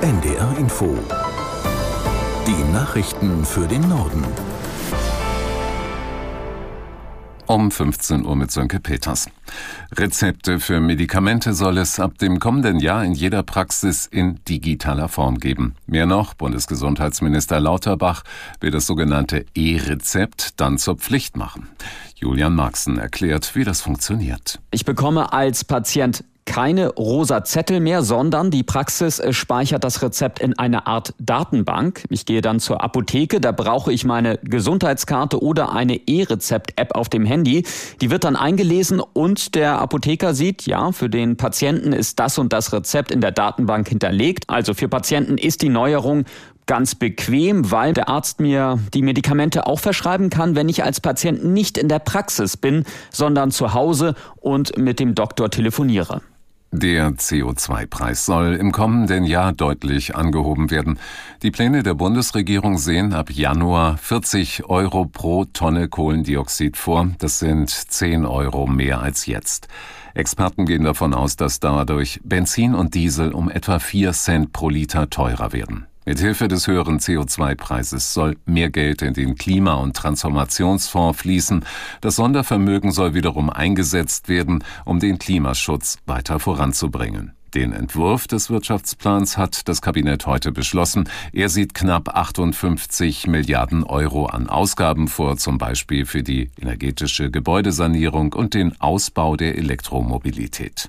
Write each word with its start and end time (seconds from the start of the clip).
NDR 0.00 0.56
Info. 0.58 0.96
Die 2.46 2.72
Nachrichten 2.72 3.44
für 3.44 3.66
den 3.66 3.88
Norden. 3.88 4.24
Um 7.46 7.72
15 7.72 8.24
Uhr 8.24 8.36
mit 8.36 8.52
Sönke 8.52 8.78
Peters. 8.78 9.28
Rezepte 9.92 10.60
für 10.60 10.80
Medikamente 10.80 11.52
soll 11.52 11.78
es 11.78 11.98
ab 11.98 12.18
dem 12.18 12.38
kommenden 12.38 12.78
Jahr 12.78 13.04
in 13.04 13.12
jeder 13.12 13.42
Praxis 13.42 14.06
in 14.06 14.38
digitaler 14.44 15.08
Form 15.08 15.38
geben. 15.38 15.74
Mehr 15.86 16.06
noch, 16.06 16.34
Bundesgesundheitsminister 16.34 17.58
Lauterbach 17.58 18.22
will 18.60 18.70
das 18.70 18.86
sogenannte 18.86 19.46
E-Rezept 19.56 20.60
dann 20.60 20.78
zur 20.78 20.96
Pflicht 20.96 21.36
machen. 21.36 21.68
Julian 22.14 22.54
Marxen 22.54 22.98
erklärt, 22.98 23.56
wie 23.56 23.64
das 23.64 23.80
funktioniert. 23.80 24.60
Ich 24.70 24.84
bekomme 24.84 25.32
als 25.32 25.64
Patient 25.64 26.22
keine 26.56 26.88
rosa 26.94 27.44
Zettel 27.44 27.80
mehr, 27.80 28.02
sondern 28.02 28.50
die 28.50 28.62
Praxis 28.62 29.18
äh, 29.18 29.34
speichert 29.34 29.84
das 29.84 30.00
Rezept 30.00 30.38
in 30.38 30.58
eine 30.58 30.86
Art 30.86 31.12
Datenbank. 31.18 32.04
Ich 32.08 32.24
gehe 32.24 32.40
dann 32.40 32.60
zur 32.60 32.82
Apotheke, 32.82 33.42
da 33.42 33.52
brauche 33.52 33.92
ich 33.92 34.06
meine 34.06 34.38
Gesundheitskarte 34.42 35.42
oder 35.42 35.74
eine 35.74 35.96
E-Rezept-App 36.08 36.94
auf 36.94 37.10
dem 37.10 37.26
Handy. 37.26 37.66
Die 38.00 38.10
wird 38.10 38.24
dann 38.24 38.36
eingelesen 38.36 39.00
und 39.00 39.54
der 39.54 39.78
Apotheker 39.82 40.32
sieht, 40.32 40.62
ja, 40.66 40.92
für 40.92 41.10
den 41.10 41.36
Patienten 41.36 41.92
ist 41.92 42.18
das 42.20 42.38
und 42.38 42.54
das 42.54 42.72
Rezept 42.72 43.10
in 43.10 43.20
der 43.20 43.32
Datenbank 43.32 43.86
hinterlegt. 43.90 44.48
Also 44.48 44.72
für 44.72 44.88
Patienten 44.88 45.36
ist 45.36 45.60
die 45.60 45.68
Neuerung 45.68 46.24
ganz 46.64 46.94
bequem, 46.94 47.70
weil 47.70 47.92
der 47.92 48.08
Arzt 48.08 48.40
mir 48.40 48.78
die 48.94 49.02
Medikamente 49.02 49.66
auch 49.66 49.78
verschreiben 49.78 50.30
kann, 50.30 50.56
wenn 50.56 50.70
ich 50.70 50.84
als 50.84 51.02
Patient 51.02 51.44
nicht 51.44 51.76
in 51.76 51.90
der 51.90 51.98
Praxis 51.98 52.56
bin, 52.56 52.84
sondern 53.10 53.50
zu 53.50 53.74
Hause 53.74 54.14
und 54.36 54.78
mit 54.78 55.00
dem 55.00 55.14
Doktor 55.14 55.50
telefoniere. 55.50 56.22
Der 56.78 57.12
CO2-Preis 57.12 58.26
soll 58.26 58.54
im 58.54 58.70
kommenden 58.70 59.24
Jahr 59.24 59.54
deutlich 59.54 60.14
angehoben 60.14 60.70
werden. 60.70 60.98
Die 61.42 61.50
Pläne 61.50 61.82
der 61.82 61.94
Bundesregierung 61.94 62.76
sehen 62.76 63.14
ab 63.14 63.30
Januar 63.30 63.96
40 63.96 64.68
Euro 64.68 65.06
pro 65.06 65.46
Tonne 65.46 65.88
Kohlendioxid 65.88 66.76
vor. 66.76 67.08
Das 67.18 67.38
sind 67.38 67.70
10 67.70 68.26
Euro 68.26 68.66
mehr 68.66 69.00
als 69.00 69.24
jetzt. 69.24 69.68
Experten 70.12 70.66
gehen 70.66 70.84
davon 70.84 71.14
aus, 71.14 71.36
dass 71.36 71.60
dadurch 71.60 72.20
Benzin 72.24 72.74
und 72.74 72.92
Diesel 72.92 73.32
um 73.32 73.48
etwa 73.48 73.78
4 73.78 74.12
Cent 74.12 74.52
pro 74.52 74.68
Liter 74.68 75.08
teurer 75.08 75.54
werden. 75.54 75.86
Mithilfe 76.08 76.46
des 76.46 76.68
höheren 76.68 77.00
CO2-Preises 77.00 78.14
soll 78.14 78.36
mehr 78.46 78.70
Geld 78.70 79.02
in 79.02 79.12
den 79.12 79.34
Klima- 79.34 79.74
und 79.74 79.96
Transformationsfonds 79.96 81.20
fließen. 81.20 81.64
Das 82.00 82.14
Sondervermögen 82.14 82.92
soll 82.92 83.14
wiederum 83.14 83.50
eingesetzt 83.50 84.28
werden, 84.28 84.62
um 84.84 85.00
den 85.00 85.18
Klimaschutz 85.18 85.98
weiter 86.06 86.38
voranzubringen. 86.38 87.32
Den 87.54 87.72
Entwurf 87.72 88.28
des 88.28 88.50
Wirtschaftsplans 88.50 89.36
hat 89.36 89.66
das 89.66 89.82
Kabinett 89.82 90.26
heute 90.26 90.52
beschlossen. 90.52 91.08
Er 91.32 91.48
sieht 91.48 91.74
knapp 91.74 92.16
58 92.16 93.26
Milliarden 93.26 93.82
Euro 93.82 94.26
an 94.26 94.48
Ausgaben 94.48 95.08
vor, 95.08 95.38
zum 95.38 95.58
Beispiel 95.58 96.06
für 96.06 96.22
die 96.22 96.50
energetische 96.60 97.32
Gebäudesanierung 97.32 98.32
und 98.32 98.54
den 98.54 98.80
Ausbau 98.80 99.34
der 99.34 99.58
Elektromobilität. 99.58 100.88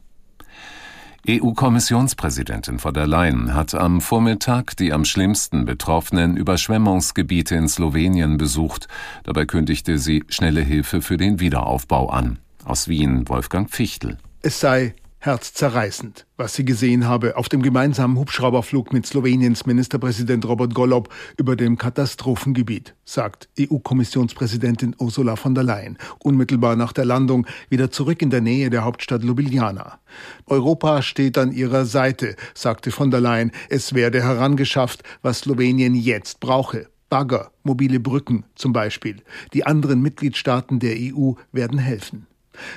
EU-Kommissionspräsidentin 1.29 2.79
von 2.79 2.93
der 2.93 3.05
Leyen 3.05 3.53
hat 3.53 3.75
am 3.75 3.99
Vormittag 3.99 4.77
die 4.77 4.93
am 4.93 5.03
schlimmsten 5.03 5.65
betroffenen 5.65 6.37
Überschwemmungsgebiete 6.37 7.53
in 7.55 7.67
Slowenien 7.67 8.37
besucht. 8.37 8.87
Dabei 9.25 9.45
kündigte 9.45 9.99
sie 9.99 10.23
schnelle 10.29 10.61
Hilfe 10.61 11.01
für 11.01 11.17
den 11.17 11.41
Wiederaufbau 11.41 12.09
an. 12.09 12.39
Aus 12.63 12.87
Wien 12.87 13.27
Wolfgang 13.27 13.69
Fichtel. 13.69 14.17
Es 14.41 14.61
sei 14.61 14.95
herzzerreißend, 15.19 16.25
was 16.37 16.53
sie 16.53 16.63
gesehen 16.63 17.07
habe 17.07 17.37
auf 17.37 17.49
dem 17.49 17.61
gemeinsamen 17.61 18.17
Hubschrauberflug 18.17 18.93
mit 18.93 19.05
Sloweniens 19.05 19.65
Ministerpräsident 19.65 20.45
Robert 20.45 20.73
Golob 20.75 21.09
über 21.37 21.55
dem 21.55 21.77
Katastrophengebiet, 21.77 22.95
sagt 23.03 23.49
EU-Kommissionspräsidentin 23.59 24.95
Ursula 24.99 25.35
von 25.35 25.55
der 25.55 25.63
Leyen, 25.63 25.97
unmittelbar 26.19 26.75
nach 26.75 26.93
der 26.93 27.05
Landung 27.05 27.47
wieder 27.69 27.89
zurück 27.89 28.21
in 28.21 28.29
der 28.29 28.41
Nähe 28.41 28.69
der 28.69 28.83
Hauptstadt 28.83 29.23
Ljubljana. 29.23 29.99
Europa 30.45 31.01
steht 31.01 31.37
an 31.37 31.51
ihrer 31.51 31.85
Seite, 31.85 32.35
sagte 32.53 32.91
von 32.91 33.09
der 33.09 33.21
Leyen. 33.21 33.51
Es 33.69 33.93
werde 33.93 34.21
herangeschafft, 34.21 35.03
was 35.23 35.39
Slowenien 35.39 35.95
jetzt 35.95 36.39
brauche. 36.39 36.87
Bagger, 37.09 37.51
mobile 37.63 37.99
Brücken 37.99 38.43
zum 38.55 38.73
Beispiel. 38.73 39.23
Die 39.53 39.65
anderen 39.65 40.01
Mitgliedstaaten 40.01 40.79
der 40.79 40.95
EU 40.97 41.33
werden 41.51 41.79
helfen. 41.79 42.26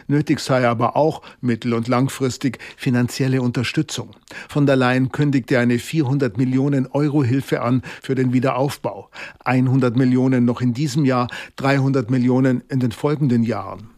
Nötig 0.07 0.41
sei 0.41 0.67
aber 0.67 0.97
auch 0.97 1.23
mittel- 1.41 1.75
und 1.75 1.89
langfristig 1.89 2.59
finanzielle 2.77 3.43
Unterstützung. 3.43 4.11
Von 4.49 4.67
der 4.67 4.77
Leyen 4.77 5.13
kündigte 5.13 5.59
eine 5.59 5.79
400 5.79 6.37
Millionen 6.37 6.87
Euro 6.87 7.23
Hilfe 7.23 7.63
an 7.63 7.83
für 8.03 8.15
den 8.15 8.33
Wiederaufbau. 8.33 9.11
100 9.45 9.97
Millionen 9.97 10.45
noch 10.45 10.61
in 10.61 10.75
diesem 10.75 11.05
Jahr, 11.05 11.29
300 11.57 12.11
Millionen 12.11 12.63
in 12.69 12.81
den 12.81 12.93
folgenden 12.93 13.43
Jahren. 13.43 13.91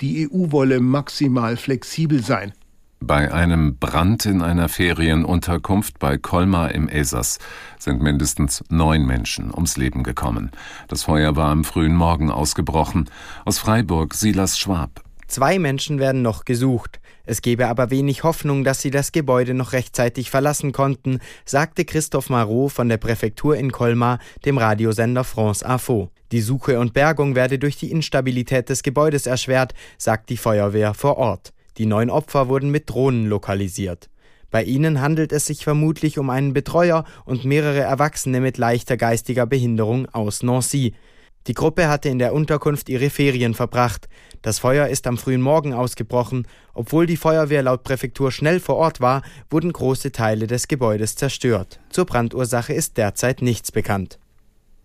Die 0.00 0.28
EU 0.28 0.50
wolle 0.50 0.80
maximal 0.80 1.56
flexibel 1.56 2.22
sein, 2.22 2.52
bei 3.02 3.32
einem 3.32 3.78
Brand 3.78 4.26
in 4.26 4.42
einer 4.42 4.68
Ferienunterkunft 4.68 5.98
bei 5.98 6.18
Colmar 6.18 6.72
im 6.72 6.86
Elsass 6.86 7.38
sind 7.78 8.02
mindestens 8.02 8.62
neun 8.68 9.06
Menschen 9.06 9.52
ums 9.52 9.78
Leben 9.78 10.02
gekommen. 10.02 10.50
Das 10.86 11.04
Feuer 11.04 11.34
war 11.34 11.48
am 11.48 11.64
frühen 11.64 11.96
Morgen 11.96 12.30
ausgebrochen. 12.30 13.08
Aus 13.46 13.58
Freiburg 13.58 14.12
Silas 14.12 14.58
Schwab. 14.58 15.02
Zwei 15.30 15.60
Menschen 15.60 16.00
werden 16.00 16.22
noch 16.22 16.44
gesucht. 16.44 16.98
Es 17.24 17.40
gebe 17.40 17.68
aber 17.68 17.90
wenig 17.90 18.24
Hoffnung, 18.24 18.64
dass 18.64 18.82
sie 18.82 18.90
das 18.90 19.12
Gebäude 19.12 19.54
noch 19.54 19.72
rechtzeitig 19.72 20.28
verlassen 20.28 20.72
konnten, 20.72 21.20
sagte 21.44 21.84
Christoph 21.84 22.30
Marot 22.30 22.72
von 22.72 22.88
der 22.88 22.96
Präfektur 22.96 23.56
in 23.56 23.70
Colmar 23.70 24.18
dem 24.44 24.58
Radiosender 24.58 25.22
France 25.22 25.64
Info. 25.64 26.10
Die 26.32 26.40
Suche 26.40 26.80
und 26.80 26.94
Bergung 26.94 27.36
werde 27.36 27.60
durch 27.60 27.76
die 27.76 27.92
Instabilität 27.92 28.68
des 28.68 28.82
Gebäudes 28.82 29.26
erschwert, 29.26 29.72
sagt 29.98 30.30
die 30.30 30.36
Feuerwehr 30.36 30.94
vor 30.94 31.16
Ort. 31.16 31.52
Die 31.78 31.86
neun 31.86 32.10
Opfer 32.10 32.48
wurden 32.48 32.72
mit 32.72 32.90
Drohnen 32.90 33.26
lokalisiert. 33.26 34.10
Bei 34.50 34.64
ihnen 34.64 35.00
handelt 35.00 35.30
es 35.30 35.46
sich 35.46 35.62
vermutlich 35.62 36.18
um 36.18 36.28
einen 36.28 36.54
Betreuer 36.54 37.04
und 37.24 37.44
mehrere 37.44 37.82
Erwachsene 37.82 38.40
mit 38.40 38.58
leichter 38.58 38.96
geistiger 38.96 39.46
Behinderung 39.46 40.08
aus 40.08 40.42
Nancy. 40.42 40.92
Die 41.46 41.54
Gruppe 41.54 41.88
hatte 41.88 42.08
in 42.08 42.18
der 42.18 42.34
Unterkunft 42.34 42.88
ihre 42.88 43.08
Ferien 43.08 43.54
verbracht. 43.54 44.08
Das 44.42 44.58
Feuer 44.58 44.88
ist 44.88 45.06
am 45.06 45.16
frühen 45.16 45.40
Morgen 45.40 45.72
ausgebrochen. 45.72 46.46
Obwohl 46.74 47.06
die 47.06 47.16
Feuerwehr 47.16 47.62
laut 47.62 47.82
Präfektur 47.82 48.30
schnell 48.30 48.60
vor 48.60 48.76
Ort 48.76 49.00
war, 49.00 49.22
wurden 49.48 49.72
große 49.72 50.12
Teile 50.12 50.46
des 50.46 50.68
Gebäudes 50.68 51.16
zerstört. 51.16 51.80
Zur 51.90 52.04
Brandursache 52.04 52.74
ist 52.74 52.98
derzeit 52.98 53.42
nichts 53.42 53.72
bekannt. 53.72 54.18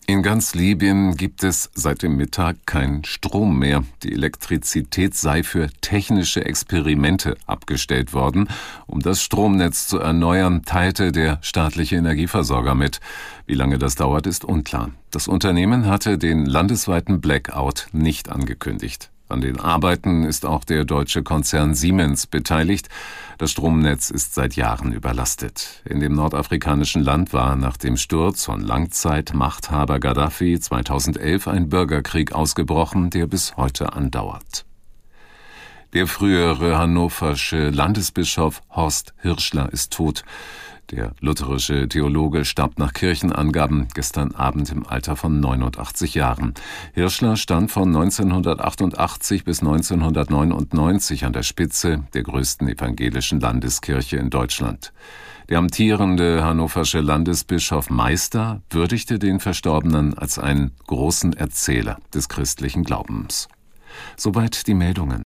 In 0.07 0.21
ganz 0.21 0.53
Libyen 0.53 1.17
gibt 1.17 1.43
es 1.43 1.71
seit 1.73 2.03
dem 2.03 2.15
Mittag 2.15 2.67
keinen 2.67 3.03
Strom 3.05 3.57
mehr. 3.57 3.83
Die 4.03 4.11
Elektrizität 4.11 5.15
sei 5.15 5.41
für 5.41 5.69
technische 5.81 6.45
Experimente 6.45 7.35
abgestellt 7.47 8.13
worden. 8.13 8.47
Um 8.85 8.99
das 9.01 9.23
Stromnetz 9.23 9.87
zu 9.87 9.97
erneuern, 9.97 10.61
teilte 10.63 11.11
der 11.11 11.39
staatliche 11.41 11.95
Energieversorger 11.95 12.75
mit. 12.75 12.99
Wie 13.47 13.55
lange 13.55 13.79
das 13.79 13.95
dauert, 13.95 14.27
ist 14.27 14.45
unklar. 14.45 14.91
Das 15.09 15.27
Unternehmen 15.27 15.87
hatte 15.87 16.19
den 16.19 16.45
landesweiten 16.45 17.19
Blackout 17.19 17.87
nicht 17.91 18.29
angekündigt. 18.29 19.09
An 19.27 19.41
den 19.41 19.59
Arbeiten 19.59 20.23
ist 20.23 20.45
auch 20.45 20.63
der 20.63 20.85
deutsche 20.85 21.23
Konzern 21.23 21.73
Siemens 21.73 22.27
beteiligt. 22.27 22.89
Das 23.39 23.49
Stromnetz 23.49 24.11
ist 24.11 24.35
seit 24.35 24.55
Jahren 24.55 24.91
überlastet. 24.91 25.81
In 25.83 25.99
dem 25.99 26.13
nordafrikanischen 26.13 27.01
Land 27.03 27.33
war 27.33 27.55
nach 27.55 27.75
dem 27.75 27.97
Sturz 27.97 28.45
von 28.45 28.61
Langzeitmachthaber 28.61 29.99
Gaddafi 29.99 30.59
2011 30.59 31.47
ein 31.47 31.69
Bürgerkrieg 31.69 32.33
ausgebrochen, 32.33 33.09
der 33.09 33.25
bis 33.25 33.57
heute 33.57 33.93
andauert. 33.93 34.65
Der 35.93 36.05
frühere 36.05 36.77
hannoversche 36.77 37.69
Landesbischof 37.69 38.61
Horst 38.69 39.15
Hirschler 39.21 39.73
ist 39.73 39.93
tot. 39.93 40.23
Der 40.91 41.13
lutherische 41.19 41.89
Theologe 41.89 42.45
starb 42.45 42.77
nach 42.77 42.93
Kirchenangaben 42.93 43.87
gestern 43.95 44.35
Abend 44.35 44.71
im 44.71 44.85
Alter 44.85 45.15
von 45.15 45.39
89 45.39 46.13
Jahren. 46.13 46.53
Hirschler 46.93 47.37
stand 47.37 47.71
von 47.71 47.87
1988 47.87 49.43
bis 49.43 49.61
1999 49.61 51.25
an 51.25 51.33
der 51.33 51.41
Spitze 51.41 52.03
der 52.13 52.21
größten 52.21 52.67
evangelischen 52.67 53.39
Landeskirche 53.39 54.17
in 54.17 54.29
Deutschland. 54.29 54.93
Der 55.49 55.57
amtierende 55.57 56.43
hannoversche 56.43 57.01
Landesbischof 57.01 57.89
Meister 57.89 58.61
würdigte 58.69 59.17
den 59.17 59.39
Verstorbenen 59.39 60.15
als 60.15 60.37
einen 60.37 60.71
großen 60.85 61.33
Erzähler 61.33 61.97
des 62.13 62.29
christlichen 62.29 62.83
Glaubens. 62.83 63.47
Soweit 64.17 64.67
die 64.67 64.75
Meldungen. 64.75 65.24